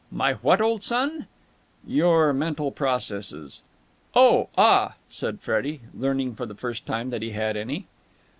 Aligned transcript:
"My 0.11 0.33
what, 0.33 0.61
old 0.61 0.81
son?" 0.81 1.27
"Your 1.85 2.33
mental 2.33 2.71
processes." 2.71 3.61
"Oh, 4.15 4.49
ah!" 4.57 4.95
said 5.11 5.41
Freddie, 5.41 5.81
learning 5.93 6.33
for 6.33 6.47
the 6.47 6.55
first 6.55 6.87
time 6.87 7.11
that 7.11 7.21
he 7.21 7.33
had 7.33 7.55
any. 7.55 7.85